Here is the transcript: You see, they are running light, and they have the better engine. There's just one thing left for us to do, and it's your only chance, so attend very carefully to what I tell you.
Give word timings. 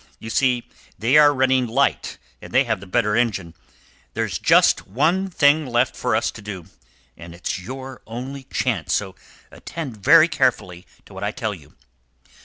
You 0.17 0.31
see, 0.31 0.67
they 0.97 1.17
are 1.17 1.31
running 1.31 1.67
light, 1.67 2.17
and 2.41 2.51
they 2.51 2.63
have 2.63 2.79
the 2.79 2.87
better 2.87 3.15
engine. 3.15 3.53
There's 4.15 4.39
just 4.39 4.87
one 4.87 5.29
thing 5.29 5.67
left 5.67 5.95
for 5.95 6.15
us 6.15 6.31
to 6.31 6.41
do, 6.41 6.65
and 7.15 7.35
it's 7.35 7.59
your 7.59 8.01
only 8.07 8.45
chance, 8.45 8.95
so 8.95 9.13
attend 9.51 9.97
very 9.97 10.27
carefully 10.27 10.87
to 11.05 11.13
what 11.13 11.23
I 11.23 11.29
tell 11.29 11.53
you. 11.53 11.75